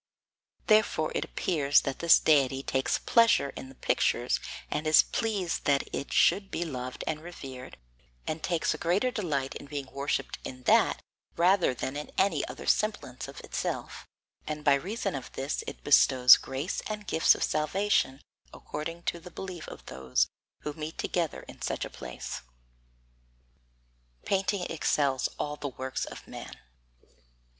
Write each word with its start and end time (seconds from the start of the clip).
Therefore 0.65 1.11
it 1.13 1.23
appears 1.23 1.81
that 1.81 1.99
this 1.99 2.19
deity 2.19 2.63
takes 2.63 2.97
pleasure 2.97 3.49
in 3.49 3.69
the 3.69 3.75
pictures 3.75 4.39
and 4.71 4.87
is 4.87 5.03
pleased 5.03 5.65
that 5.65 5.87
it 5.93 6.11
should 6.11 6.49
be 6.49 6.65
loved 6.65 7.03
and 7.05 7.21
revered, 7.21 7.77
and 8.25 8.41
takes 8.41 8.73
a 8.73 8.79
greater 8.79 9.11
delight 9.11 9.53
in 9.53 9.67
being 9.67 9.85
worshipped 9.91 10.39
in 10.43 10.63
that 10.63 11.03
rather 11.37 11.75
than 11.75 11.95
in 11.95 12.11
any 12.17 12.43
other 12.47 12.65
semblance 12.65 13.27
of 13.27 13.41
itself, 13.41 14.07
and 14.47 14.63
by 14.63 14.73
reason 14.73 15.13
of 15.13 15.31
this 15.33 15.63
it 15.67 15.83
bestows 15.83 16.35
grace 16.35 16.81
and 16.87 17.05
gifts 17.05 17.35
of 17.35 17.43
salvation 17.43 18.23
according 18.51 19.03
to 19.03 19.19
the 19.19 19.29
belief 19.29 19.67
of 19.67 19.85
those 19.85 20.25
who 20.61 20.73
meet 20.73 20.97
together 20.97 21.41
in 21.41 21.61
such 21.61 21.85
a 21.85 21.91
place. 21.91 22.41
[Sidenote: 24.25 24.25
Painting 24.25 24.65
excels 24.67 25.27
all 25.37 25.57
the 25.57 25.67
Works 25.69 26.05
of 26.05 26.27
Man] 26.27 26.55
8. 27.03 27.09